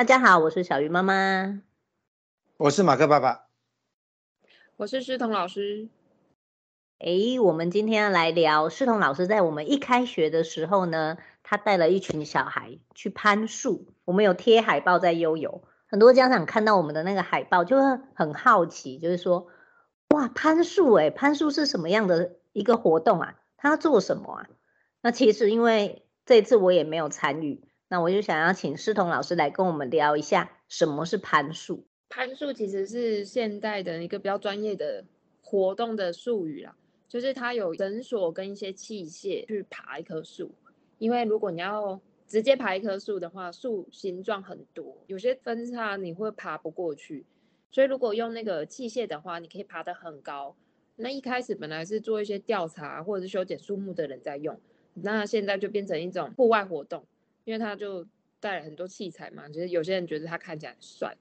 [0.00, 1.60] 大家好，我是小鱼妈妈，
[2.56, 3.48] 我是马克爸爸，
[4.78, 5.90] 我是诗彤老师。
[7.00, 13.88] 诶，我们今天要来聊诗彤老师在我们一开学的时候呢，他带了一群小孩去攀树。
[14.06, 19.48] 我们有贴海报在悠游，很多家长看到我们的那个海报就会很好奇，就是说，
[20.14, 23.34] 哇，攀树诶，攀树是什么样的一个活动啊？
[23.58, 24.48] 他要做什么啊？
[25.02, 31.84] 那其实因为这次我也没有参与，那我就想要请诗彤老师来跟我们聊一下什么是攀树。
[32.08, 35.04] 攀树其实是现代的一个比较专业的
[35.42, 36.76] 活动的术语啦。
[37.08, 40.54] 就是它有绳索跟一些器械去爬一棵树，
[40.98, 47.26] 因为如果你要直接爬一棵树的话，树形状很多，有些分叉你会爬不过去，
[47.72, 50.54] 所以如果用那个器械的话，你可以爬得很高。
[50.94, 54.60] 那一开始本来是做一些调查或者是修剪树木的人在用，
[54.94, 57.04] 那现在就变成一种户外活动，
[57.50, 58.06] 因为它就
[58.38, 61.16] 带了很多器材嘛，就是有些人觉得它看起来很帅。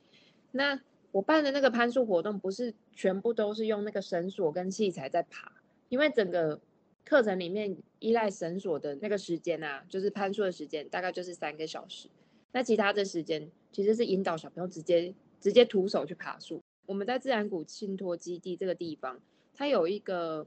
[0.52, 0.80] 那
[1.12, 5.52] 我办的那个攀树活动不是全部都是用那个绳索跟器材在爬。
[5.88, 6.62] 因为整个
[7.04, 12.08] 课程里面依赖绳索的那个时间啊，就是攀树的时间，大概就是三个小时。
[12.52, 16.62] 那其他的时间其实是引导小朋友直接直接徒手去爬树。
[16.86, 19.20] 我们在自然谷信托基地这个地方，
[19.56, 20.46] 它有一个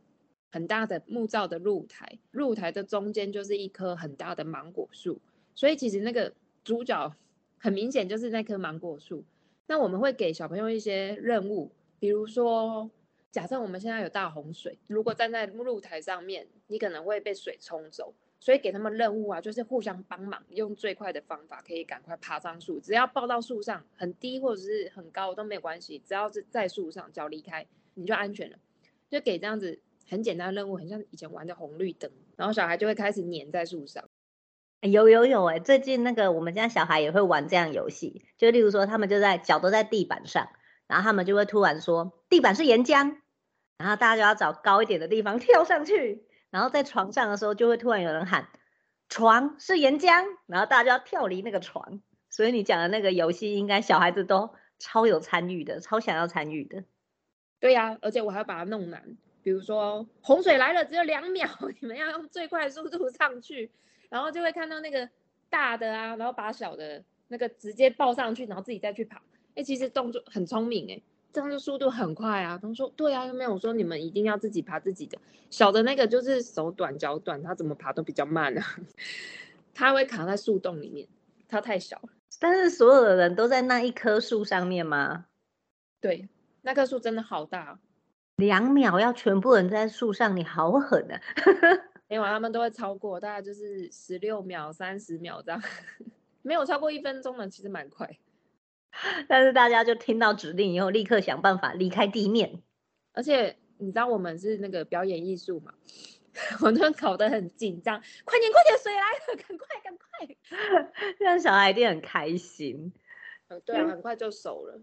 [0.52, 5.20] 很大的木造的露台，露台的中间就是一棵很大的芒果树，
[5.54, 6.32] 所以其实那个
[6.64, 7.14] 主角
[7.58, 9.24] 很明显就是那棵芒果树。
[9.66, 12.90] 那我们会给小朋友一些任务，比如说。
[13.30, 22.78] 假设我们现在有大洪水，如果站在露台上面，你可能会被水冲走，所以给他们任务啊，就是互相帮忙，用最快的方法可以赶快爬上树。
[22.78, 28.58] 只要抱到树上，很低或者是很高都没有关系，只要是在树上，脚离开你就安全了。
[29.08, 34.06] 就给这样子很简单的任务，很像以前玩的红绿灯，然后小孩就会开始黏在树上。
[34.90, 40.48] 有有有哎，最近那个我们家小孩也会玩这样游戏，就例如说他们就在脚都在地板上，
[40.86, 43.16] 然后他们就会突然说地板是岩浆。
[43.78, 48.48] 然后大家就要找高一点的地方 跳上去，然后在床上的时候就会突然有人喊
[49.08, 52.00] “床是岩浆”，然后大家就要跳离那个床。
[52.30, 56.84] 所以你讲的那个游戏，应该小孩子都超有参与的，超想要参与的。
[57.58, 61.48] 对呀、而且我还要把它弄难，比如说洪水来了，只有两秒，
[61.80, 63.72] 你们要用最快速度上去，
[64.12, 65.08] 然后就会看到那个
[65.48, 69.22] 大的啊，然后把小的那个直接抱上去，然后自己再去爬。
[69.54, 71.00] 哎，其实动作很聪明哎。
[71.32, 72.58] 这样就速度很快啊！
[72.60, 75.16] 他们说对啊，又没有说你们一定要自己爬自己的。
[75.48, 78.62] 小的那个就是手短脚短，他怎么爬都比较慢啊。
[79.72, 81.08] 他会卡在树洞里面，
[81.48, 82.10] 他太小了。
[82.38, 85.24] 但是所有的人都在那一棵树上面吗？
[86.02, 86.28] 对，
[86.60, 87.78] 那棵树真的好大。
[88.36, 91.16] 两秒要全部人在树上，你好狠啊！
[92.12, 95.62] 没有，他们都会超过，大概就是十六秒、三十秒这样，
[96.42, 98.18] 没有超过一分钟的，其实蛮快。
[99.26, 102.62] 但是大家就听到指令以后，立刻想办法离开地面。
[103.14, 105.72] 而且你知道我们是那个表演艺术嘛，
[106.60, 112.92] 我都搞得很紧张，快点快点，水来了，赶快赶快，这样小孩一定很开心。
[113.48, 114.78] 嗯，对啊，很快就熟了。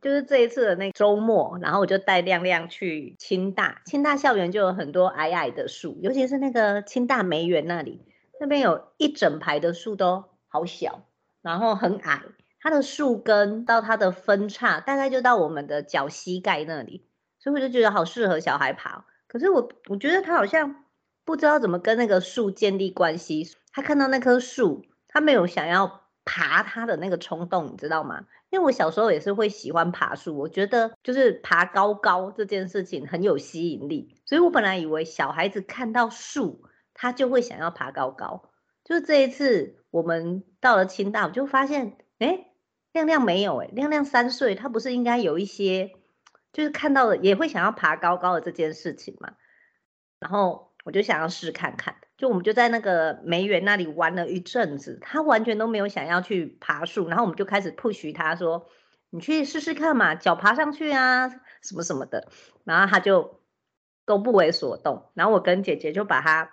[0.00, 8.06] 就是这一次的那周末，然后我就带亮亮去清大，清大校园就有很多矮矮的树，尤其是那个清大梅园那里，
[8.40, 11.04] 那边有一整排的树都好小，
[11.42, 12.22] 然后很矮。
[12.62, 17.06] 它的树根到它的分叉，大概就到我们的脚膝盖那里，
[17.38, 19.06] 所以我就觉得好适合小孩爬。
[19.26, 20.84] 可是我我觉得他好像
[21.24, 23.48] 不知道怎么跟那个树建立关系。
[23.72, 28.26] 他看到那棵树，他没有想要爬它的那个冲动，你知道吗？
[28.50, 38.50] 因为我小时候也是会喜欢爬树，我觉得就是爬高高这件事情很有吸引力，所以我本来以为小孩子看到树，他就会想要爬高高。
[38.84, 42.46] 就是这一次我们到了清大，我就发现，哎。
[42.92, 45.92] 亮亮没有哎、亮亮三岁，他不是应该有一些，
[46.52, 49.34] 就是看到了也会想要爬高高的这件事情嘛。
[50.18, 58.68] 然后我就想要试看看，就我们就在那个梅园那里玩了一阵子，他完全都没有想要去爬树，然后我们就开始 push 他说
[59.10, 61.28] ：“你去试试看嘛，脚爬上去啊，
[61.62, 62.28] 什么什么的。”
[62.62, 63.40] 然后他就
[64.04, 66.52] 都不为所动，然后我跟姐姐就把他。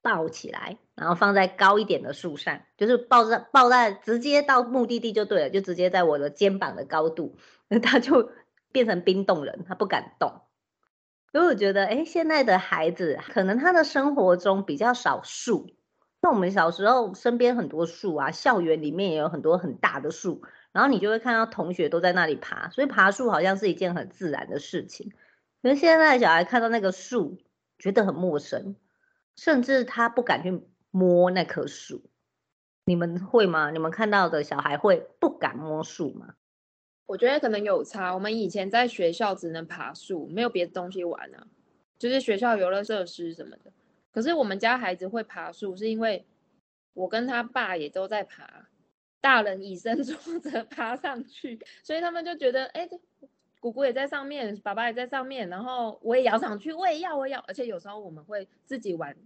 [0.00, 7.36] 抱起来，然后放在高一点的树上，就是抱在抱在直接到目的地就对了，就直接在我的肩膀的高度，
[7.66, 8.30] 那 他就
[8.70, 10.40] 变成冰冻人，他不敢动。
[11.32, 15.70] 所以我觉得，哎，现在的孩子可能他的生活中比较少树，
[16.22, 20.42] 那我们小时候身边很多树啊，校园里面也有很多很大的树，
[20.72, 25.12] 然后你就会看到同学都在那里爬，所以爬树好像是一件很自然的事情。
[25.62, 27.38] 可是现在的小孩看到那个树，
[27.78, 28.76] 觉得很陌生。
[29.36, 32.02] 甚至他不敢去摸那棵树，
[32.84, 33.70] 你们会吗？
[33.70, 36.34] 你们看到的小孩会不敢摸树吗？
[37.08, 38.12] 我觉得可能有差。
[38.14, 41.46] 我们以前在学校只能爬树，没有别的东西玩啊，
[41.98, 43.72] 就是学校游乐设施什么的。
[44.12, 46.26] 可是我们家孩子会爬树，是因为
[46.92, 48.68] 我跟他爸也都在爬，
[49.22, 52.86] 大人以身 作则爬上去，所以他们就觉得，哎，
[53.58, 57.40] 姑姑也在上面，爸爸也在上面，然后我也要上去，我也要，我也要。
[57.48, 59.16] 而且有时候我们会自己玩，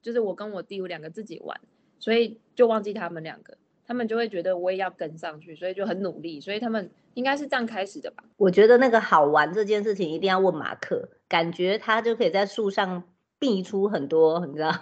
[0.00, 1.60] 就是我跟我弟我两个自己玩，
[1.98, 6.40] 所以就忘记他们两个，他们就会觉得我也要跟上去，所以就很努力。
[6.40, 8.24] 所以他们应该是这样开始的吧？
[8.36, 13.04] 我觉得那个好玩这件事情一定要问马克，感觉他就可以在树上
[13.38, 14.70] 避出很多，你知道？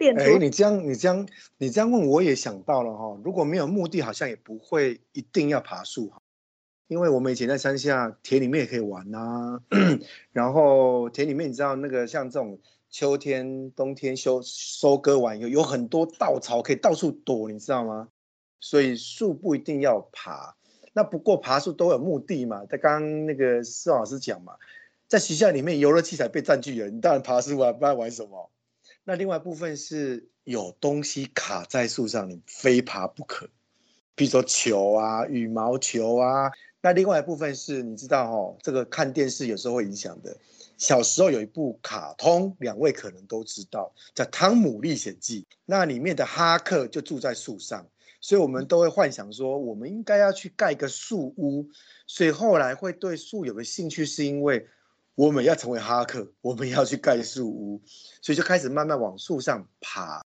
[0.00, 1.28] 哎、欸，你这样，你这样，
[1.58, 3.20] 你这样问，我也想到了哈。
[3.22, 6.12] 如果没有目的，好像也不会一定要爬树。
[6.88, 9.60] 因为我们以前在山下田里面也可以玩呐、啊，
[10.32, 12.58] 然后田里面你知道那个像这种
[12.90, 18.08] 秋天、冬天收收割完有有很多稻草可以到处躲，你知道吗？
[18.58, 20.56] 所以树不一定要爬。
[20.92, 22.66] 那不过爬树都有目的嘛。
[22.68, 24.54] 他刚刚那个施老师讲嘛，
[25.06, 28.50] 在学校里面游乐器材被占据了，你当然爬树玩，不然玩什么？
[29.04, 33.48] 那另外一部分是有东西卡在树上，你非爬不可，
[34.16, 36.50] 比如说球啊、羽毛球啊。
[36.82, 40.36] 那另外一部分是，你知道哦，这个看电视有时候会影响的。
[40.80, 45.42] 小时候有一部卡通，两位可能都知道，叫《汤姆历险记》。
[45.66, 47.86] 那里面的哈克就住在树上，
[48.22, 51.68] 所以我们都会幻想说，我们应该要去盖个树屋。
[52.06, 54.66] 所以后来会对树有个兴趣，是因为
[55.14, 57.82] 我们要成为哈克，我们要去盖树屋，
[58.22, 60.24] 所以就开始慢慢往树上爬。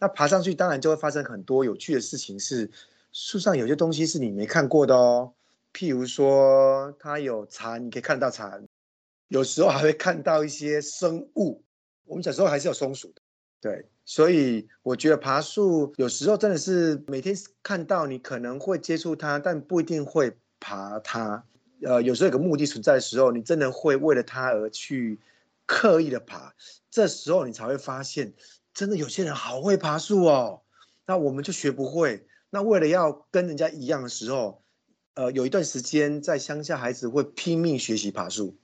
[0.00, 2.68] 那爬上去，当然就会发生很多有趣的事情，是
[3.12, 5.32] 树上有些东西是你没看过的哦。
[5.72, 8.66] 譬如说，它有蝉，你可以看到蝉，
[9.32, 11.64] 有时候还会看到一些生物。
[12.04, 13.22] 我们小时候还是有松鼠的，
[13.62, 21.42] 对，所以我觉得爬树有时候真的是每天看到，你可能会接触它，但不一定会爬它。
[21.80, 25.18] 呃，有时候有个目的存在的时候，你真的会为了它而去
[25.64, 26.52] 刻意的爬，
[26.90, 28.34] 这时候你才会发现，
[28.74, 30.60] 真的有些人好会爬树哦，
[31.06, 32.26] 那我们就学不会。
[32.50, 34.60] 那为了要跟人家一样的时候。
[35.14, 38.56] 呃，有一段时间在乡下，孩子会拼命学习爬树，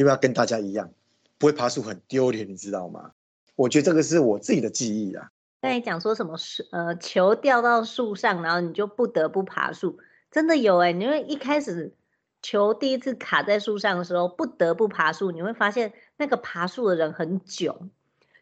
[0.00, 0.90] 因为要跟大家一样，
[1.36, 3.10] 不会爬树很丢脸，你知道吗？
[3.54, 5.30] 我觉得这个是我自己的记忆啊。
[5.60, 9.98] 刚才讲说什么树，呃，球掉到树上，然后你就不得不爬树，
[10.30, 10.98] 真的有哎、欸。
[10.98, 11.92] 因为一开始
[12.40, 17.90] 球第一次卡在树上的时候，不得不爬树，你会发现那个爬树的人很囧，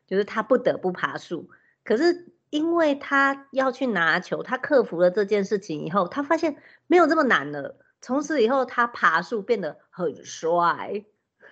[0.07, 1.51] 就是他不得不爬树，
[1.83, 2.33] 可是。
[2.51, 6.57] 因为他要去拿球，他克服了这件事情以后，他发现
[6.87, 7.77] 没有这么难了。
[8.01, 11.05] 从此以后，他爬树变得很帅。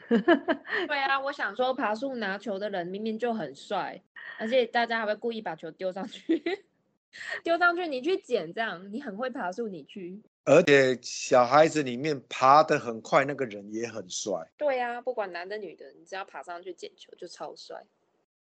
[0.88, 4.02] 对啊，我想说，爬树拿球的人明明就很帅，
[4.38, 6.64] 而且大家还会故意把球丢上去，
[7.42, 10.20] 丢上去你去捡，这样你很会爬树，你去。
[10.44, 14.32] 而且小孩子里面爬得很快，那个人也很帅。
[14.56, 17.84] 对啊，不管男的女的，你只要爬上去捡球就超帅。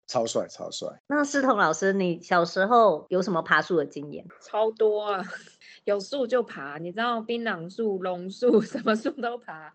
[0.07, 0.87] 超帅，超帅！
[1.07, 4.23] 那思彤老师，你小时候有什么爬树的经验？
[4.39, 5.23] 超多啊，
[5.85, 9.73] 有树就爬，你知道，槟榔树、榕树，什么树都爬。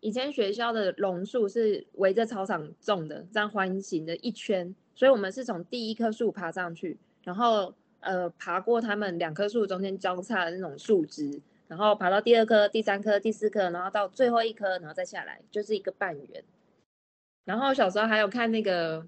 [0.00, 16.44] 以前学校的榕树是围着操场种的，这样环形的一圈，所以我们是从第一棵树爬上去，然后呃爬过他们两棵树中间交叉的那种树枝，然后爬到第二棵、第三棵、第四棵，然后到最后一棵，然后再下来，就是一个半圆。
[17.44, 19.06] 然后小时候还有看那个。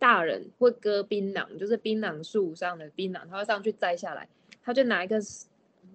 [0.00, 4.28] 大人会割槟榔，就是槟榔树上的槟榔，他会上去摘下来，
[4.62, 5.18] 他就拿一个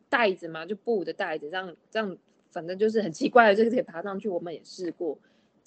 [0.09, 2.17] 袋子嘛，就布的袋子，这样这样，
[2.53, 4.29] 反正就是很奇怪的，就可以爬上去。
[4.29, 5.17] 我们也试过，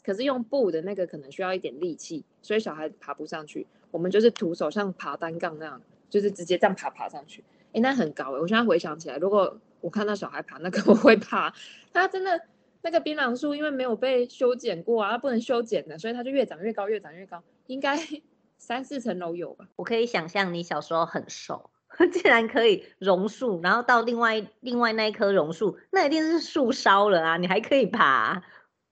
[0.04, 3.66] 可是用布的那个可能需要一点力气，所以小孩爬不上去。
[3.90, 7.42] 我们就是徒手像爬单杠那样，就是直接这样爬爬上去。
[7.72, 8.40] 哎，那很高哎！
[8.40, 11.52] 我现在回想起来，如果我看到小孩爬那个， 我会怕。
[11.92, 12.40] 他真的
[12.82, 17.42] 那个槟榔树，因为没有被修剪过啊，不能修剪的，所以它就越长越高，越长越高。
[17.66, 17.98] 应该
[18.58, 19.68] 三四层楼有吧？
[19.76, 21.70] 我可以想象你小时候很瘦，
[22.12, 27.36] 竟然可以榕树，然后到另外另外那一棵榕树，那一定是树烧了啊！
[27.36, 28.42] 你还可以爬？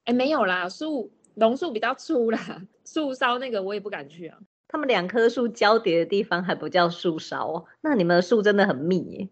[0.04, 4.38] 哎，没有啦，树榕树比较粗啦，树烧那个我也不敢去啊。
[4.68, 9.28] 他们两棵树交叠的地方还不叫树梢哦，那你们的树真的很密耶？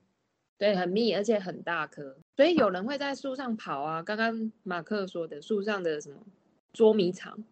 [0.58, 4.02] 对，很密，而且很大棵，所以有人会在树上跑啊。
[4.02, 6.16] 刚刚马克说的树上的什么
[6.72, 7.42] 捉迷藏。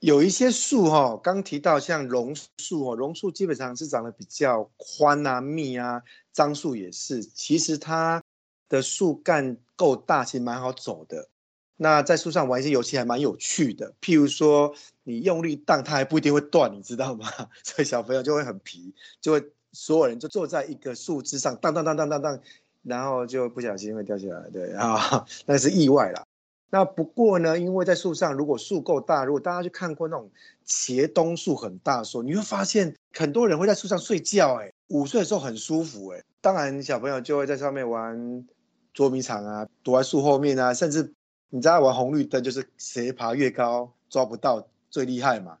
[0.00, 6.02] 有一些树哈，刚提到像榕树哦，榕树基本上是长得比较宽啊、密啊，
[6.32, 7.24] 樟树也是。
[7.24, 8.22] 其实它
[8.68, 11.28] 的树干够大，其实蛮好走的。
[11.76, 17.28] 那在树上玩一些游戏还蛮有趣的，譬如说你用力荡，它还不一定会断，你知道吗？
[17.64, 22.40] 所以小朋友就会很皮，就会所有人就坐在一个树枝上，当当当当当当，
[22.84, 26.24] 然后就不小心会掉下来，对啊，那是意外啦。
[26.70, 30.30] 那不过呢，因为在树上，如果树够大，如果大家去看过那种
[30.66, 38.46] 茄冬树很大的时候，你会发现很多人会在树上睡觉，哎，午睡的时候很舒服，哎，当然小朋友就会在上面玩
[38.92, 41.10] 捉迷藏啊，躲在树后面啊，甚至
[41.48, 45.56] 你知道玩红绿灯，就是谁爬越高抓不到最厉害嘛，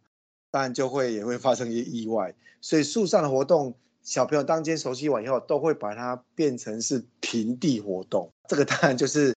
[0.50, 9.37] 当然就会也会发生一些意外，所以树上的活动，小朋友当天熟悉完以后，都会把它变成是平地活动，这个当然就是。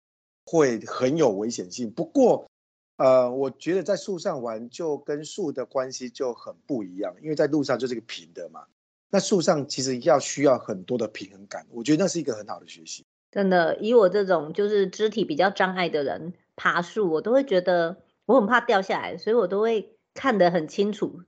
[0.50, 2.50] 会很有危险性，不过，
[2.96, 8.64] 呃，我觉得在树上玩就跟树的关系就很不一样，因为在路上就是一个平的嘛。
[9.10, 13.04] 那树上其实要需要很多的平衡感，我觉得那是一个很好的学习。
[13.30, 21.20] 真的，以我这种就是肢体比较障碍的人爬树，我都会觉得我很怕掉下来，所以我都会看得很清楚，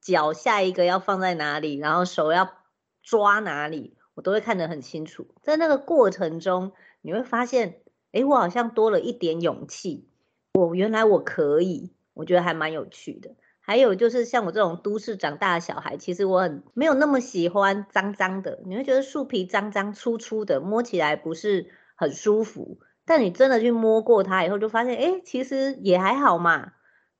[0.00, 2.48] 脚下一个要放在哪里，然后手要
[3.02, 5.26] 抓哪里，我都会看得很清楚。
[5.42, 6.70] 在那个过程中，
[7.00, 7.80] 你会发现。
[8.18, 10.08] 哎，我好像多了一点勇气。
[10.54, 13.36] 我原来我可以，我觉得还蛮有趣的。
[13.60, 18.60] 还有就是像我这种都市长大的小孩，其实我很没有那么喜欢脏脏的。
[18.64, 22.80] 你会觉得树皮脏脏粗粗的，摸起来不是很舒服。
[23.04, 26.72] 但你真的去摸过它以后，就发现，哎，其实也还好嘛。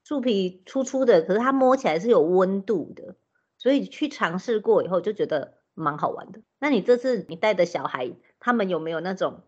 [0.03, 3.15] 树皮粗粗的，可是它摸起来是有温度的。
[3.59, 6.41] 所以去尝试过以后，就觉得蛮好玩的。
[6.59, 9.43] 那你这次你带的小孩，他们有没有那种？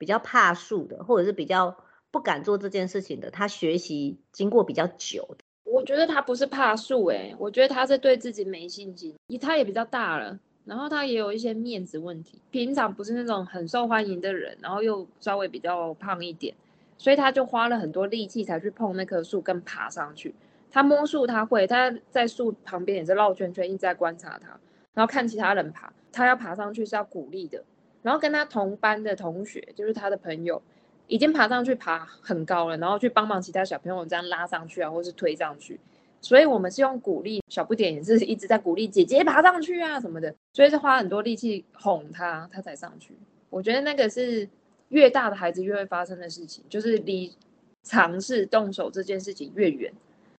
[0.00, 1.76] 比较怕树的，或者是比较
[2.10, 5.36] 不敢做这件事情的，他学习经过比较久。
[5.64, 9.14] 我觉得他不是怕树，哎，我觉得他是对自己没信心。
[9.38, 16.54] 他也比较大了，然后他也有一些面子问题，平常不是那种很受欢迎的人，然后又稍微比较胖一点，
[16.96, 20.34] 所以他就花了很多力气才去碰那棵树跟爬上去。
[20.70, 24.58] 他摸树他会，他在树旁边也是绕圈圈，一直在观察他，
[24.94, 27.62] 然后看其他人爬，他要爬上去是要鼓励的。
[28.02, 30.60] 然后跟他同班的同学，就是他的朋友，
[31.06, 35.78] 已经爬上去爬很高了，然后去帮忙其他小朋友这样拉上去啊，或是推上去。
[36.22, 43.14] 所以我们是用鼓励，小不点也是一直在鼓励姐姐爬上去啊什么的，所以是花很多力气哄他，他才上去。
[43.48, 44.48] 我觉得那个是
[44.88, 47.34] 越大的孩子越会发生的事情，就是离
[47.82, 49.92] 尝试动手这件事情越远。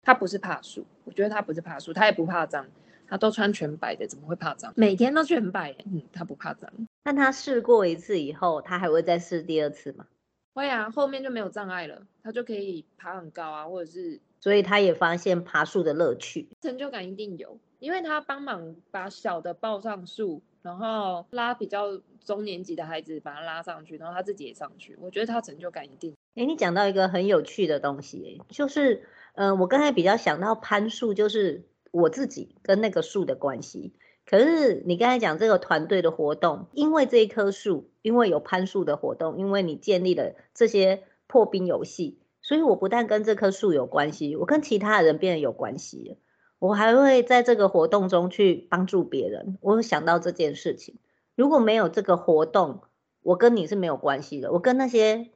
[0.04, 2.66] 他不是怕树，我觉得他不是怕树，他也不怕脏。
[3.12, 4.72] 他都穿全白的，怎么会怕脏？
[4.78, 6.72] 每天都全白，嗯，他不怕脏。
[7.04, 10.08] 但他试过一次以后，他还会再试第二次吗？
[10.54, 26.14] 会啊，后面就没有障碍了，他就可以爬很高啊，或者是，所以他也发现爬树的乐趣，成就感一定有，因为他帮忙把小的抱上树，然后拉比较中年级的孩子把他拉上去，然后他自己也上去，我觉得他成就感一定。
[26.36, 29.04] 哎，你讲到一个很有趣的东西，就是，
[29.34, 31.66] 嗯、呃，我刚才比较想到攀树，就是。
[31.92, 33.94] 我自己跟那个树的关系，
[34.26, 46.18] 可是你刚才讲这个团队的活动，因为这一棵树，因为有攀树的活动，因为你建立了这些破冰游戏，所以我不但跟这棵树有关系，我跟其他人变得有关系。
[46.60, 49.58] 我还会在这个活动中去帮助别人。
[49.62, 51.00] 我有想到这件事情，
[51.36, 52.82] 如果没有这个活动，
[53.24, 55.32] 我跟你是没有关系的，我跟那些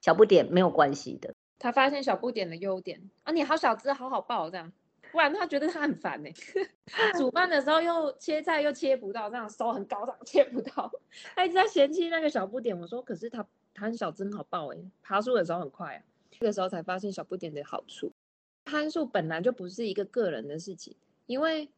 [0.00, 1.34] 小不点没有关系的。
[1.58, 4.72] 他发现小不点的优点啊，你好小只，好好抱这样。
[5.12, 10.90] 不然他觉得他很烦呢、欸， 煮饭的时候又切菜又切不到，这样手很高，这样切不到，
[11.34, 12.78] 他一直在嫌弃那个小不点。
[12.78, 16.02] 我说，可是他他很小，真好抱哎、爬树的时候很快啊。
[16.30, 18.12] 这个时候才发现小不点的好处。
[18.64, 20.94] 攀树本来就不是一个个人的事情，
[21.26, 21.68] 因为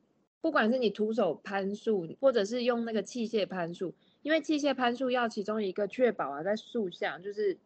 [0.40, 7.56] 不管是你徒手攀树，或者是用那个器械攀树，因为器械攀树要其中一个确保啊，在树下就是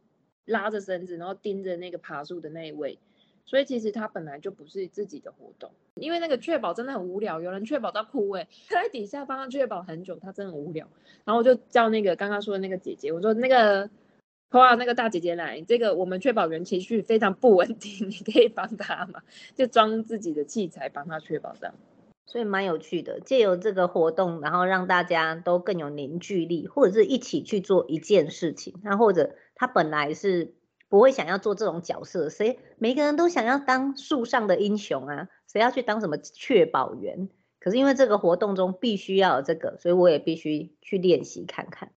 [0.45, 2.99] 拉着绳子，然后盯着那个爬树的那一位。
[3.47, 10.89] 所以其实它本来就不是自己的活动，因为那个确保真的很无聊，有人确保到哭哎，他在底下帮他确保很久，他真的很无聊。
[11.25, 13.89] 然后我就叫那个刚刚说的那个姐姐，我说那个
[14.51, 19.23] 哇那个大姐姐来，这个我们确保员情绪非常不稳定，你可以帮他吗？
[19.55, 21.75] 就装自己的器材帮他确保这样，
[22.27, 30.56] 所以蛮有趣的，借由这个活动，然后让大家都更有凝聚力，或者是一起去做一件事情，那或者他本来是。
[30.89, 35.29] 不会想要做这种角色，谁每个人都想要当树上的英雄啊？
[35.47, 37.29] 谁要去当什么确保员？
[37.59, 41.91] 可是因为这个活动中必须要有这个，所以我也必须去练习看看。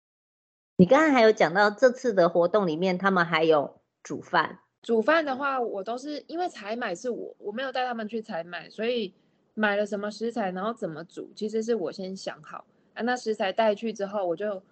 [0.77, 4.59] 你刚才还有讲到这次的活动里面，他们还有煮饭。
[4.81, 9.13] 煮饭的话，我都是因为采买是我，我没有带他们去采买，所以
[9.53, 12.65] 买了什么食材，然后怎么煮，其实是我先想好。
[12.93, 14.63] 啊，那食材带去之后，我就。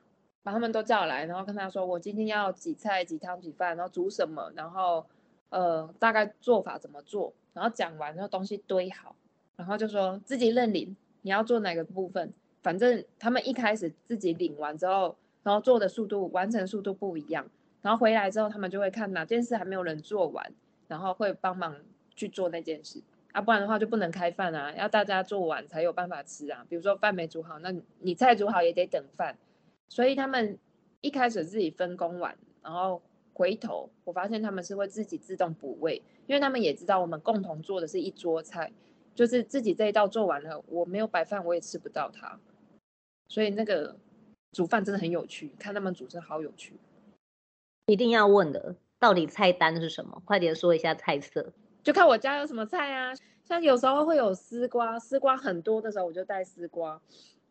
[0.45, 5.03] 把他们都叫来，然后跟他说：“我今天要几菜几汤几饭，然后煮什么，然后
[5.49, 9.15] 呃大概做法怎么做。”然后讲完，然后东西堆好，
[9.55, 17.43] 然后就说自己认领，你要做哪个部分，反正他们一开始自己领完之后，然后做的速度、完成速度不一样，
[17.81, 20.53] 然后回来之后，他们就会看哪件事还没有人做完，
[20.87, 21.75] 然后会帮忙
[22.15, 23.01] 去做那件事。
[23.31, 26.63] 啊，不然的话就不能开饭啊，要大家做完才有办法吃啊。
[26.69, 29.35] 比如说饭没煮好，那你菜煮好也得等饭。
[29.89, 30.58] 所以他们
[31.01, 33.01] 一开始自己分工完，然后
[33.34, 38.72] 回头我发现他们是会自己自动补位，因为他们也知道我们共同做的是一桌菜，
[39.13, 42.39] 就是自己这一道做完了，我没有摆饭我也吃不到它。
[43.27, 43.96] 所以那个
[44.51, 46.74] 煮饭真的很有趣，看他们煮真好有趣。
[47.88, 50.22] 一定要问的，到底菜单是什么？
[50.25, 51.54] 快点说一下菜色。
[51.84, 53.13] 就看我家有什么菜啊，
[53.44, 57.00] 像有时候会有丝瓜，丝瓜很多的时候我就带丝瓜，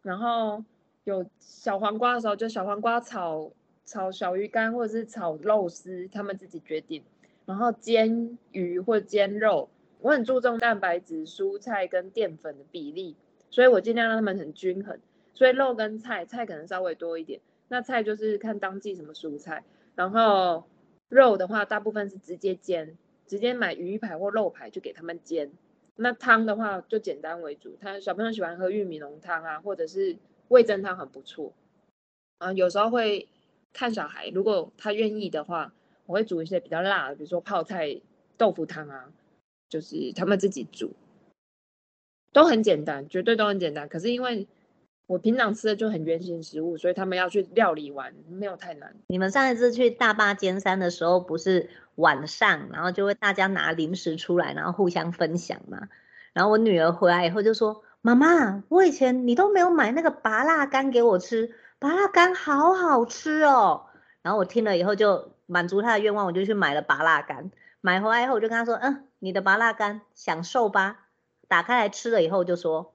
[0.03, 0.65] 然后
[1.05, 3.53] 有小黄瓜的时候就小黄瓜炒
[3.85, 7.03] 炒小鱼干或者是炒肉丝，他们自己决定。
[7.47, 9.69] 然后煎鱼或煎肉，
[10.01, 13.17] 我很注重蛋白质、蔬菜跟淀粉的比例，
[13.51, 14.99] 所以我尽量让他们很均衡。
[15.35, 19.63] 所以肉跟菜，菜可能稍微多一点，那菜就是看当季什么蔬菜，
[19.95, 20.65] 然后
[21.09, 22.97] 肉的话大部分是直接煎。
[23.27, 25.51] 直接买鱼排或肉排就给他们煎，
[25.97, 27.75] 那汤的话就简单为主。
[27.81, 31.53] 他小朋友喜欢喝玉米浓汤啊，或者是味噌汤很不错。
[32.39, 33.29] 啊，有时候会
[33.73, 35.73] 看小孩，如果他愿意的话，
[36.07, 38.01] 我会煮一些比较辣的，比如说泡菜
[38.37, 39.13] 豆腐汤啊，
[39.69, 40.93] 就是他们自己煮，
[42.33, 43.89] 都很简单，绝对都很简单。
[43.89, 44.49] 可是因为
[45.07, 48.97] 我平常吃的就很原型食物，所以他们要去料理完没有太难。
[49.07, 55.89] 你们上一次去大霸尖山的时候，不是晚上，然后就会大家拿零食出来，然后互相分享嘛。
[56.33, 63.87] 然后我女儿回来以后就说：“妈妈，我以前你都没有买那个拔辣干给我吃，拔辣干好好吃哦。”
[64.21, 67.51] 然后我听了以后就满足他的愿望，我就去买了拔辣干。
[67.81, 71.07] 买回来以后我就跟他说：“嗯，你的拔辣干享受吧。”
[71.49, 72.93] 打开来吃了以后就说。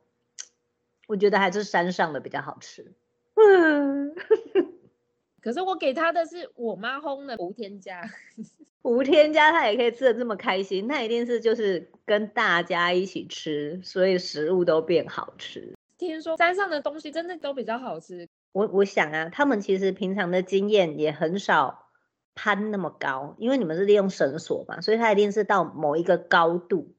[1.07, 2.93] 我觉得还是山上的比较好吃，
[3.34, 4.13] 嗯，
[5.41, 8.07] 可是我给他的是我妈烘的无添加，
[8.81, 15.73] 无添加他也可以吃的这么开心，那一定是就是跟大家一起吃，所以食物都变好吃。
[15.97, 21.87] 听说山上的东西真的都比较好吃，我我想啊，他们其实平常的经验也很少
[22.35, 26.95] 攀那么高，因为你们是利用绳索嘛，所以他一定是到某一个高度，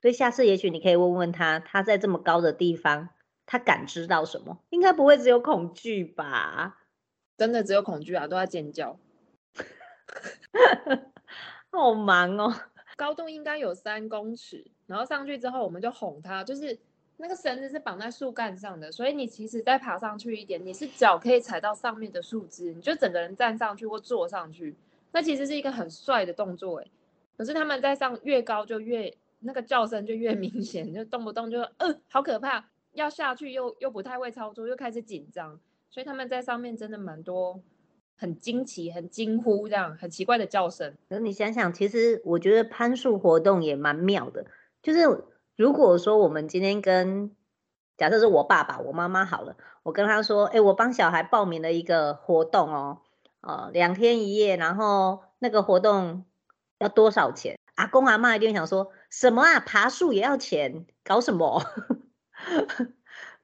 [0.00, 3.10] 所以下次也许你可以问问他，他在这么高的地方。
[3.50, 4.58] 他感知到什么？
[4.68, 6.76] 应该不会只有恐惧吧？
[7.38, 9.00] 真的只有恐惧啊，都要尖叫，
[11.70, 12.54] 好忙哦。
[12.96, 16.76] 高度应该有三公尺，然后上去之后我们就哄他，就是
[17.16, 24.74] 那个绳子是绑在树干上的，所以你其实再爬上去一点，你是脚可以踩到上面的树枝，你就整个人站上去或坐上去，
[25.12, 26.90] 那其实是一个很帅的动作诶。
[27.36, 32.64] 可是他们在上越高就越那个叫声就越明显，就动不动就呃好可怕。
[32.94, 37.60] 要下去又又不太会操作，又开始紧张，所以他们在上面真的蛮多
[38.18, 40.94] 很惊奇、很惊呼这样很奇怪的叫声。
[41.08, 44.44] 可你想想，其实我觉得攀树活动也蛮妙的。
[44.82, 45.24] 就是
[45.56, 47.34] 如果说我们今天跟
[47.96, 52.98] 假设是我爸爸、我妈妈好了，我跟他说：“哎，我帮小孩报名了一个活动哦，
[53.40, 56.24] 呃，两天一夜，然后那个活动
[56.78, 59.60] 要多少钱？”阿公阿妈一定想说什么啊？
[59.60, 60.86] 爬树也要钱？
[61.04, 61.62] 搞什么？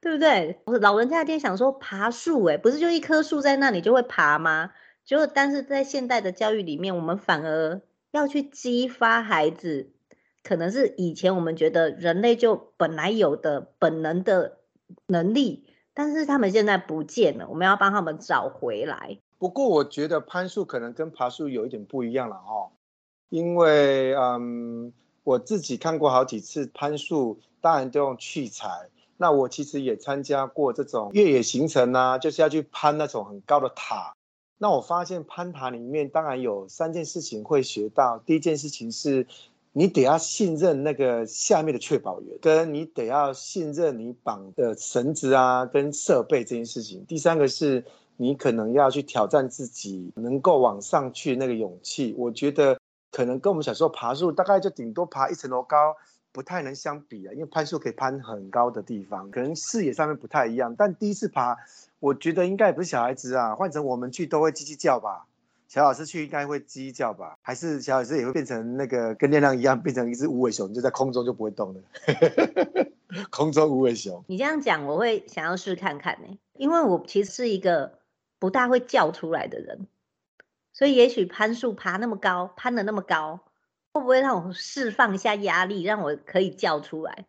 [0.05, 0.61] 对不对？
[0.81, 4.71] 老人家一定想说爬树，哎，不是就一棵树在那里就会爬吗？
[5.03, 9.89] 就但是在现代的教育里面，我们反而要去激发孩子，
[10.43, 14.59] 可能是以前我们觉得人类就本来有的本能的
[15.07, 15.65] 能力，
[15.95, 19.17] 但是他们现在不见了，我们要帮他们找回来。
[19.39, 22.69] 不过我觉得攀树可能跟爬树有一点不一样了哦，
[23.29, 27.41] 因为嗯，我自己看过好几次攀树。
[27.65, 28.69] 当然都用器材。
[29.17, 34.13] 那我其实也参加过这种越野行程啊，就是要去攀那种很高的塔。
[34.57, 38.17] 那我发现攀塔里面当然有三件事情会学到。
[38.25, 39.27] 第一件事情是，
[39.73, 47.05] 你得要信任那个下面的确保员，跟你得要信任你绑的绳子啊，跟设备这件事情。
[47.05, 47.83] 第三个是
[48.15, 52.15] 你可能要去挑战自己能够往上去那个勇气。
[52.17, 52.79] 我觉得
[53.11, 55.95] 可能跟我们小时候爬树，大概就顶多爬一层楼高。
[56.35, 60.75] 不太能相比啊，因为攀树可以攀很高的地方，可能视野上面不太一样。
[60.75, 61.55] 但第一次爬，
[62.01, 65.27] 我觉得应该也不是小孩子啊，换成我们去都会叽叽叫吧。
[65.69, 67.37] 小老师去应该会叽叽叫吧？
[67.41, 71.81] 还是小老师也会变成那个跟亮亮一样，变成一只无尾熊，就在空中就不会动了。
[73.31, 74.21] 空中无尾熊。
[74.27, 77.99] 你这样讲，我会想要试看看呢、因为我其实是一个
[78.39, 79.87] 不大会叫出来的人，
[80.73, 83.39] 所以也许攀树爬那么高，攀的那么高。
[83.95, 87.25] 会不会让我释放一下压力，让我可以叫出来？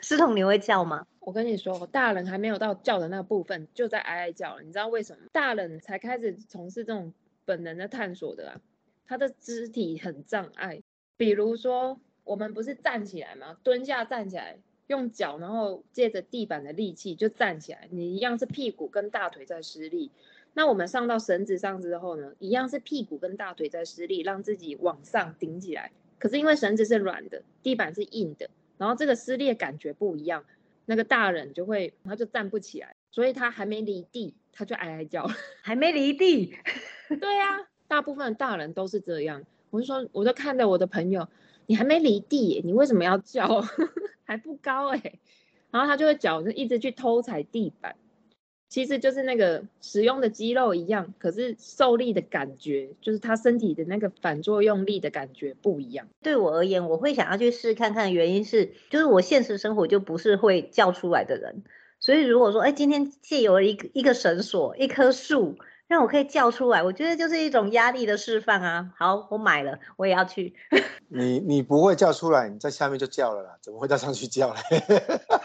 [0.00, 1.06] 思彤，你会叫吗？
[1.18, 4.62] 我跟你说，大人还没有到叫的那个部分，就在哀哀叫了。
[4.62, 5.26] 你知道为什么？
[5.32, 7.12] 大人才开始从事这种
[7.44, 8.60] 本能的探索的啊。
[9.06, 10.82] 他的肢体很障碍，
[11.18, 13.58] 比如说我们不是站起来吗？
[13.62, 17.86] 蹲下站起来，用脚，然后借着地板的力气就站起来。
[17.90, 20.10] 你一样是屁股跟大腿在施力。
[20.52, 25.92] 那我们上到绳子上之后呢，一样是屁股跟大腿在施力，让自己往上顶起来。
[26.18, 30.44] 可是因为绳子是软的，地板是硬的，然后这个施力感觉不一样，
[30.86, 35.26] 那个大人就会他就站不起来，所以他还没离地，他就哀哀叫，
[35.62, 36.56] 还没离地。
[37.20, 39.42] 对呀、啊，大部分的大人都是这样。
[39.70, 41.28] 我就说，我就看着我的朋友，
[41.66, 43.64] 你还没离地，你为什么要叫？
[44.24, 45.18] 还不高哎、欸，
[45.70, 47.96] 然后他就会脚就一直去偷踩地板。
[48.70, 56.06] 其实就是那个使用的肌肉一样，可是受力的感觉，就是他身体的那个反作用力的感觉不一样。
[56.22, 61.64] 对我而言，我会想要去试看看，原因是就是我现实生活就不是会叫出来的人，
[61.98, 68.92] 所以如果说，哎，今天借由一个一个绳索、一棵树，让我可以叫出来，我觉得就是一种压力的释放啊。
[68.96, 70.54] 好，我买了，我也要去。
[71.08, 74.60] 你你不会叫出来，你在下面就叫了啦，怎么会到上去叫嘞？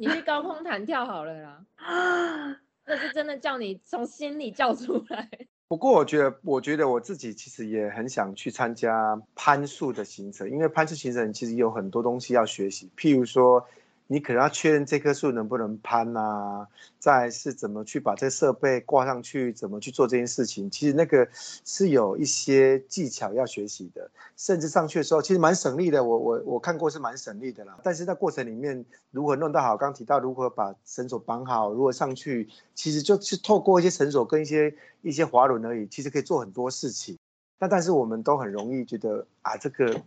[0.00, 5.28] 你去高空弹跳好了啦， 啊那是真的叫你从心里叫出来。
[5.68, 13.64] 不过我觉得，我觉得我自己其实也很想去参加攀树的行程，因为攀树行程其实有很多东西要学习，譬如说。
[14.12, 16.66] 你可能要确认这棵树能不能攀啊，
[16.98, 20.68] 再是怎么去把这设备挂上去，怎么去做这件事情。
[20.68, 26.02] 其实那个是有一些技巧要学习的，甚至上去的时候其实蛮省力的。
[26.02, 27.78] 我我我看过是蛮省力的啦。
[27.84, 37.16] 但是在过程里面如何弄到好，刚提到如何把绳索绑好，如何上去，其实就是透过一些绳索跟一些一些滑轮而已，其实可以做很多事情。
[37.60, 40.02] 那但是我们都很容易觉得啊这个。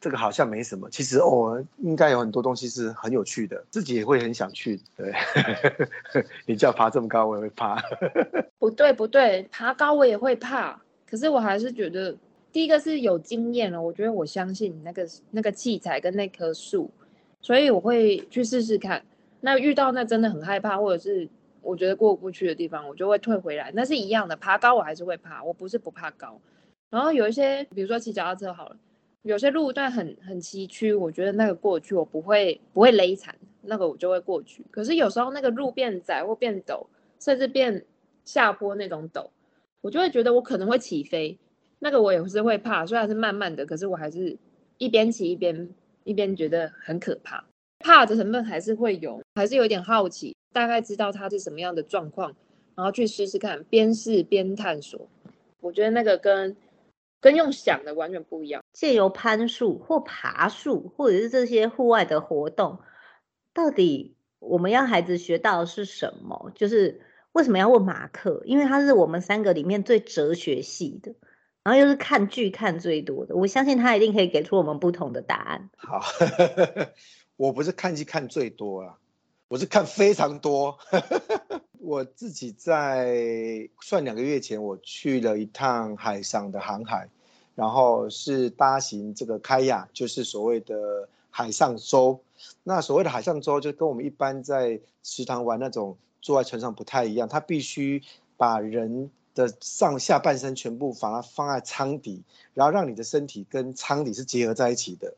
[0.00, 4.80] 这个好像没什么，其实哦，应该有很多东西是很有趣的，自己也会很想去。
[4.96, 5.12] 对，
[6.46, 7.82] 你叫爬这么高，我也会怕。
[8.58, 12.16] 不对不对，爬高我也会怕，可是我还是觉得，
[12.52, 16.88] 第一个是有经验了，我觉得我相信那个那个器材跟那棵树，
[17.40, 19.04] 所以我会去试试看。
[19.40, 21.28] 那遇到那真的很害怕，或者是
[21.60, 23.72] 我觉得过不去的地方，我就会退回来。
[23.74, 26.40] 那是一样的，爬高我还是会怕，我不是不怕高。
[26.90, 28.76] 然后有一些，比如说骑脚踏车好了。
[29.28, 34.64] 有些路段很很崎岖，我觉得那个过去我不会不会勒残，那个我就会过去。
[34.70, 36.86] 可是有时候那个路变窄或变陡，
[37.20, 37.84] 甚至变
[38.24, 39.28] 下坡那种陡，
[39.82, 41.38] 我就会觉得我可能会起飞，
[41.78, 42.86] 那个我也是会怕。
[42.86, 44.34] 虽然是慢慢的，可是我还是
[44.78, 45.68] 一边骑一边
[46.04, 47.44] 一边觉得很可怕，
[47.80, 52.34] 怕的成分还是会有，还是有点好奇，大概知道它是什么样的状况，
[52.74, 55.06] 然后去试试看，边试边探索。
[55.60, 56.56] 我觉得那个跟。
[57.20, 58.62] 跟用想的完全不一样。
[58.72, 62.80] 借由攀树或爬树，或者是这些户外的活动，
[63.52, 66.52] 到底我们要孩子学到的是什么？
[66.54, 67.00] 就是
[67.32, 68.42] 为什么要问马克？
[68.44, 71.14] 因为他是我们三个里面最哲学系的，
[71.64, 73.34] 然后又是看剧看最多的。
[73.36, 75.70] 我相信他一定可以给出我们不同的答案。
[75.76, 76.00] 好，
[77.36, 78.98] 我不是看剧看最多啊，
[79.48, 80.78] 我是看非常多。
[81.88, 87.08] 我自己在算两个月前，我去了一趟海上的航海，
[87.54, 92.20] 然后是搭行这个开亚，就是所谓的海上舟。
[92.62, 98.02] 那所谓的海上舟，就跟我们一般在池塘玩那种坐在船上不太一样，它必须
[98.36, 102.22] 把人的上下半身全部把它放在舱底，
[102.52, 105.14] 然后让你的身体跟舱底是结合在一起的。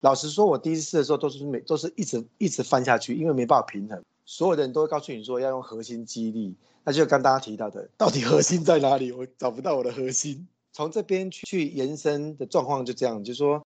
[0.00, 4.02] 老实说，我第一次的时候都是每都是一直一直翻下去，因为没办法平衡。
[4.30, 9.10] 所有的人都会告诉你说要用核心肌力，那就刚大家提到的， 到底核心在哪里？
[9.10, 10.46] 我找不到我的核心。
[10.70, 13.64] 从这边去延伸的状况就这样，就是说，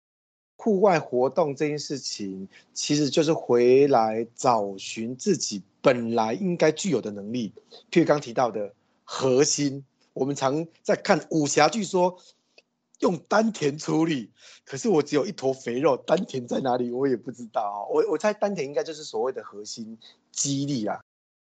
[0.57, 7.53] 户外活动这件事情，其实就是回来找寻自己本来应该具有的能力。
[7.91, 12.17] 譬如刚提到的核心，我们常在看武侠剧说。
[13.05, 14.31] 用丹田处理，
[14.65, 17.87] 可是我只有一坨肥肉，丹田在哪里我也不知道。
[17.93, 19.99] 我我猜丹田应该就是所谓的核心
[20.33, 20.99] 肌力啊。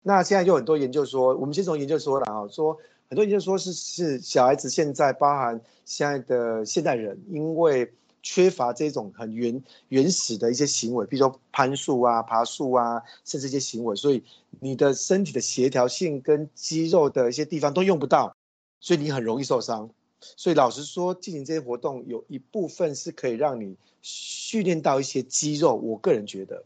[0.02, 2.74] 那现在有很多研究说，我们先从研究说了啊，说
[3.10, 14.24] 很多研究说是是小孩子现在包含现在的现代人，因为缺乏这种很原原始的一些行为，比如说攀树啊、爬树啊，甚至一些行为，所以
[14.58, 18.34] 你的身体的协调性跟肌肉的一些地方都用不到，
[18.80, 19.90] 所以你很容易受伤。
[20.36, 25.74] 所以老实说，进行这些活动有一部分是可以让你训练到一些肌肉。
[25.74, 26.64] 我个人觉得，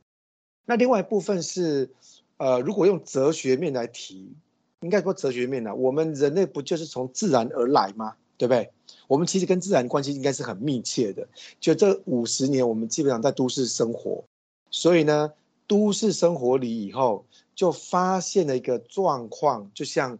[0.64, 1.90] 那另外一部分是，
[2.36, 4.32] 呃，如果用哲学面来提，
[4.80, 8.14] 应该说哲学面呢，我们人类不就是从自然而来吗？
[8.38, 8.70] 对不对？
[9.08, 11.26] 我们其实跟自然关系应该是很密切的。
[11.58, 14.22] 就这五十年，我们基本上在都市生活，
[14.70, 15.32] 所以呢，
[15.66, 20.18] 都市生活里以后就发现了一个状况，就像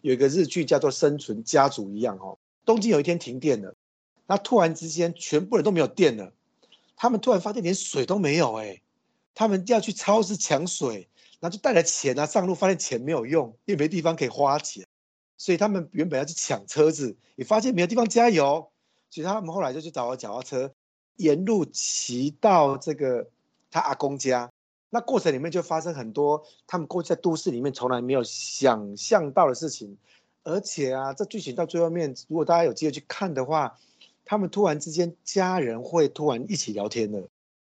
[0.00, 2.38] 有一个日剧叫做《生存家族》一样哦。
[2.64, 3.74] 东京有一天停电了，
[4.26, 6.32] 那突然之间全部人都没有电了，
[6.96, 8.82] 他们突然发现连水都没有哎，
[9.34, 14.84] 他们要去超市抢水，然后就带了钱啊上路，发现钱没有用，也没地方可以花钱，
[15.36, 18.70] 所以他们原本要去抢车子，也发现没有地方加油，
[19.10, 20.74] 所以他们后来就去找了脚踏车，
[21.16, 23.28] 沿路骑到这个
[23.70, 24.50] 他阿公家，
[24.90, 29.96] 那过程里面就发生很多他们过在都市里面从来没有想象到的事情。
[30.42, 33.76] 而且啊，这剧情到最后面，如果大家有机会去看的话，
[34.24, 37.18] 他们突然之间家人会突然一起聊天了。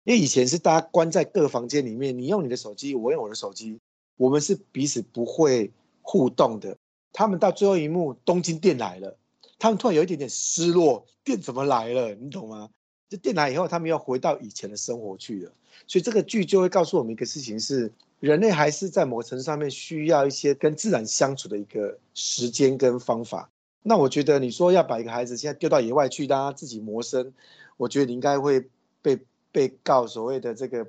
[0.04, 3.80] 因为以前是大家关在各个房间里面，你用你的手机，我用我的手机，
[4.16, 6.76] 我们是彼此不会互动的。
[7.12, 9.18] 他们到最后一幕，东京电来了，
[9.58, 12.14] 他们突然有一点点失落，电怎么来了？
[12.14, 12.70] 你懂吗？
[13.08, 15.52] 这电台以后，他们要回到以前的生活去了。
[15.86, 17.92] 所以这个剧就会告诉我们一个事情是。
[18.20, 23.48] 人类还是在某层上面需要一些跟自然相处的一个时间跟方法。
[23.84, 27.32] 那我觉得你说要把一个孩子现在丢到野外去，让他自己谋生，
[27.76, 28.68] 我觉得你应该会
[29.02, 29.20] 被
[29.52, 30.84] 被告所谓的这个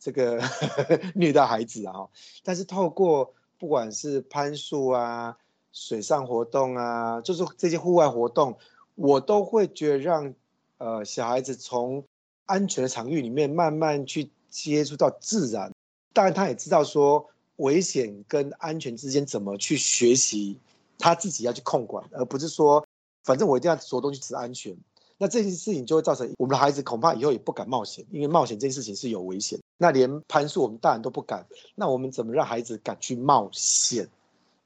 [0.00, 0.42] 这个
[1.14, 2.08] 虐待孩子啊。
[2.42, 5.36] 但是透过不管是攀树啊、
[5.72, 8.58] 水上活动啊，就是这些户外活动，
[8.96, 10.34] 我都会觉得让
[10.82, 12.04] 呃小孩子从
[12.46, 15.70] 安全的场域里面慢慢去接触到自然。
[16.12, 17.24] 当然，他也知道说
[17.56, 20.58] 危险跟安全之间怎么去学习，
[20.98, 22.84] 他自己要去控管，而不是说
[23.22, 24.76] 反正我一定要所有东西只安全。
[25.18, 29.60] 那这件事情就会造成我们的孩子恐怕以后也不敢冒险，因为冒险这件事情是有危险。
[29.78, 34.08] 那连攀树我们大人都不敢，那我们怎么让孩子敢去冒险？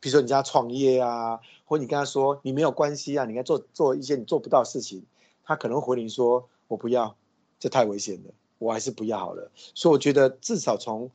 [0.01, 5.05] 比如说你家创业啊，或你跟他说你没有关系啊，你应该做做一些你做不到的事情，
[5.47, 7.17] 他可能会回你说我不要，
[7.59, 9.51] 这太危险了，我还是不要好了。
[9.55, 11.11] 所以我觉得至少从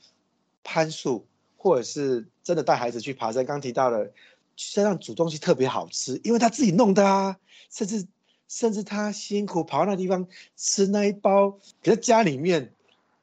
[0.63, 1.25] 攀树，
[1.57, 3.45] 或者是真的带孩子去爬山。
[3.45, 4.09] 刚提到了，
[4.55, 7.37] 山上煮东西特别好吃，因为他自己弄的啊。
[7.69, 8.05] 甚至
[8.49, 12.73] 甚至他辛苦跑到那地方吃那一包，可是家里面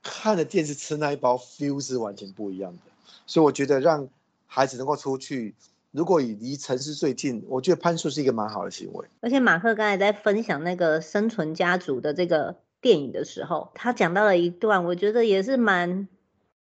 [0.03, 2.79] 看着电视吃那一包，feel 是完全不一样的。
[3.27, 4.09] 所以我觉得让
[4.47, 5.55] 孩子能够出去，
[5.91, 9.09] 如果以离城市最近，我觉得攀树是一个蛮好的行为。
[9.21, 16.09] 而且马克刚才在分享那个《生存家族》的这个电影的时候，他讲到了一段，我觉得也是蛮。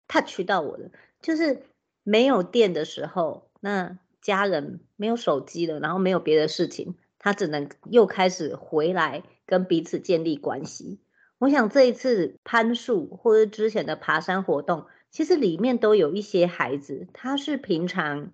[0.06, 0.90] touch 到我的，
[1.22, 1.62] 就是
[2.02, 11.00] 没有电的时候，那家人没有手机了，然后没有别的事情，他只能又开始回来跟彼此建立关系。
[11.38, 18.30] 我想这一次攀树或者之前的爬山活动，其实里面都有一些孩子，他是平常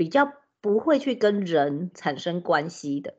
[0.00, 0.32] 比较
[0.62, 3.16] 不会去跟人产生关系的，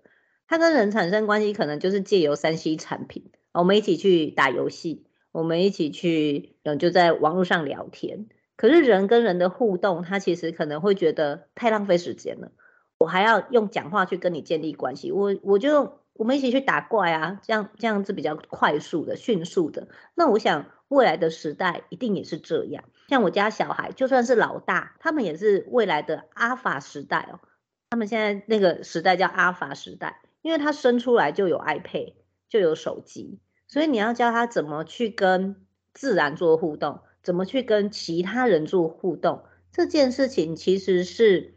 [0.48, 5.06] 他跟人产生关系可能就是借由三 C 产品，我们一起去打游戏。
[5.32, 8.30] 我们一起去，嗯，就在网络上聊天。
[8.56, 12.52] 可是人跟人的互动，他其实可能会觉得太浪费时间了。
[12.98, 19.88] 我还要用讲话去跟你建立关系，我我就我们一起去打怪啊，这样这样子比较快速的、迅速的。
[20.16, 22.86] 那我想未来的时代一定也是这样。
[23.12, 27.42] 像我家小孩，就算是老大，他们也是未来的阿法时代哦。
[27.90, 32.14] 他们现在那个时代叫阿法时代，因为他生出来就有 iPad，
[32.48, 33.42] 就有手机。
[33.68, 35.58] 所以你要教他怎么去跟
[35.94, 39.44] 自然做互动，怎么去跟其他人做互动，
[39.74, 41.56] 这件事情其实是，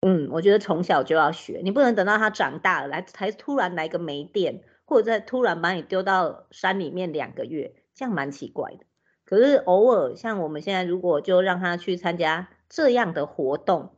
[0.00, 8.87] 嗯，我觉得从小就要学，你不能等到他长大了来才突然来个没电，或者再突然把你丢到山里面两个月，这样蛮奇怪的。
[9.28, 13.90] 可是偶尔像我们现在如果就让他去参加这样的活动，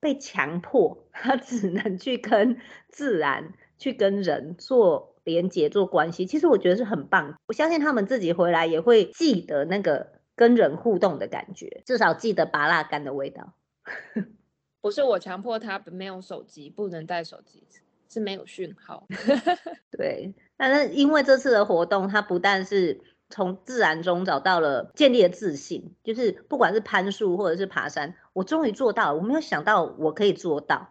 [0.00, 2.58] 被强迫他只能去跟
[2.90, 5.14] 自然、去跟人做。
[5.24, 7.38] 连接做关系，其实我觉得是很棒。
[7.46, 13.54] 我相信他们自己回来也会记得那个跟人互动的感觉，至少记得芭乐干的味道。
[14.82, 17.66] 不是我强迫他没有手机，不能带手机，
[18.06, 19.06] 是没有讯号。
[19.90, 23.00] 对，但是因为这次的活动，他不但是
[23.34, 29.18] 从自然中找到了建立了自信，就是不管是攀树或者是爬山，我终于做到了。
[29.18, 30.90] 我没有想到我可以做到，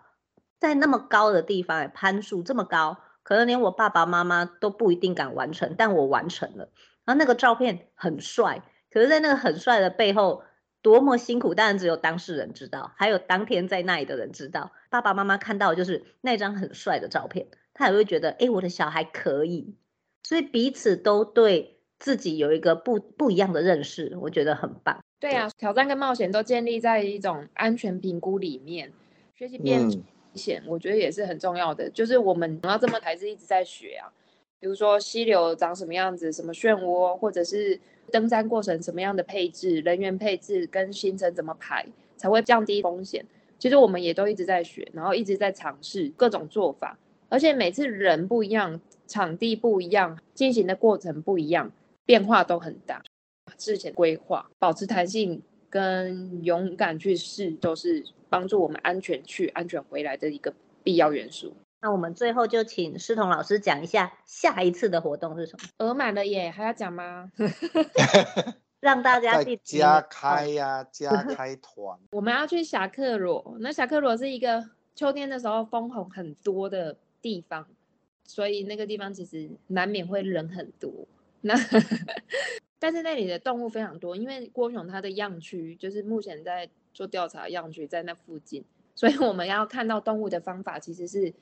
[0.60, 2.97] 在那么高的地方，攀树这么高。
[3.23, 6.67] 可能连我爸爸妈妈都不一定敢完成，但我完成了。
[7.06, 10.43] 然后那个照片很帅，可是，在那个很帅的背后，
[10.82, 14.73] 多么辛苦，当然只有当事人知道，还有当天在那里的人知道。
[14.89, 19.77] 爸爸妈妈看到就是那张很帅的照片，他也会觉得，哎，我的小孩可以。
[20.23, 21.72] 所以彼此都对
[22.03, 24.99] 自己有一个不不一样的认识，我觉得很棒。
[25.19, 28.91] 对啊，挑战跟冒险都建立在一种安全评估里面，
[29.33, 29.89] 学习变。
[29.89, 30.03] 嗯
[30.35, 34.09] 险我觉得也是很重要的，就是我们要这么还是一直在学啊，
[34.59, 37.79] 比如说溪流长什么样子，什么漩涡，或者是
[38.11, 41.85] 登山过程什么样的配置，人员配置跟行程怎么排，
[42.17, 43.23] 才会降低风险。
[43.59, 46.97] 其实我们也都一直在学，然后一直在尝试各种做法，
[47.29, 51.71] 而且每次人不一样，场地不一样，进行的过程不一样，
[52.05, 53.01] 变化都很大。
[53.57, 61.55] 之前规划，保持弹性跟勇敢去试，都是帮助我们安全去、安全回来的一个必要元素。
[61.81, 65.67] 那我们最后就请诗彤老师讲一下下一次的活动是什么？
[65.79, 67.31] 额满了耶，还要讲吗？
[68.79, 71.99] 让大家加开呀、啊，加开团。
[72.11, 77.67] 我们要去侠客罗，那侠客罗是一个秋天的时候枫红很多的地方，
[78.25, 80.91] 所以那个地方其实难免会人很多。
[81.43, 81.53] 那
[82.79, 91.34] 但是那里的动物非常多，因为郭熊它的样区就是目前在做调查样区在那附近，所以我们要看到动物的方法其实是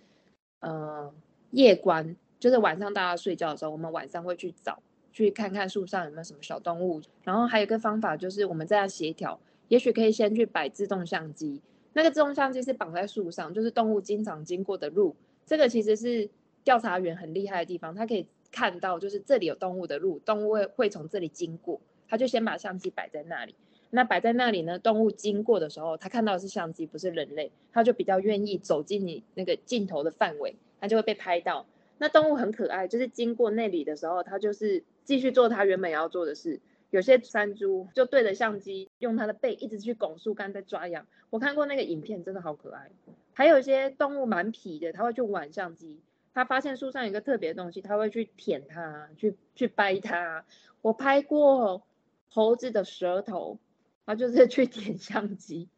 [0.60, 1.12] 呃
[1.52, 4.82] 夜观，就是晚上大家睡觉的时候，我们晚上会去找。
[5.14, 9.38] 去看看树上有没有什么小动物，然后还有一个方法就是我们在协调，
[9.68, 11.62] 也许可以先去摆自动相机，
[11.92, 15.14] 那个自动相机是绑在树上，就是动物经常经过的路，
[15.46, 16.30] 这个其实是
[16.64, 23.56] 调查员很厉害的地方，他可以看到就是这里有动物的路，动物会会从这里经过，他就先把相机摆在那里，
[23.90, 31.66] 那摆在那里呢，动物经过的时候，他看到的是相机，不是人类，他就比较愿意走进你那个镜头的范围，他就会被拍到。
[31.98, 36.60] 那动物很可爱，就是经过那里的时候，它就是继续做它原本要做的事。
[36.90, 41.06] 有些山猪就对着相机，用它的背一直去拱树干，在抓痒。
[41.30, 42.90] 我看过那个影片，真的好可爱。
[43.34, 46.00] 还有一些动物蛮皮的，它会去玩相机。
[46.34, 50.46] 他发现树上有一个特别的东西，他会去舔它，去去掰它。
[50.82, 51.84] 我拍过
[52.30, 53.60] 猴子的舌头，
[54.06, 55.70] 它就是去舔相机，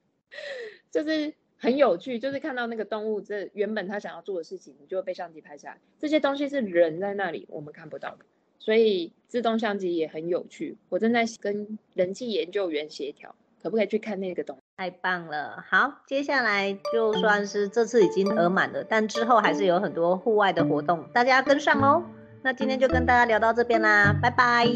[0.91, 1.33] 就是。
[1.55, 5.77] 很有趣，就是看到那个动物，这原本他想要做的事情，你就会被相机拍下来。
[5.97, 8.25] 这些东西是人在那里，我们看不到的，
[8.59, 10.75] 所以自动相机也很有趣。
[10.89, 14.62] 我正在跟人气研究员协调，可不可以去看那个东西？
[14.75, 15.63] 太棒了！
[15.69, 22.03] 好，接下来就算是这次已经额满了，但之后还是有很多户外的活动，大家要跟上哦。
[22.41, 24.67] 那今天就跟大家聊到这边啦，拜拜，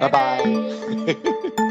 [0.00, 0.42] 拜拜。